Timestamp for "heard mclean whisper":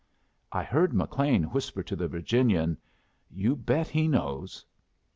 0.63-1.83